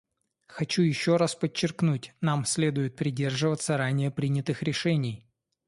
[0.47, 5.27] Хочу еще раз подчеркнуть: нам следует придерживаться ранее принятых решений.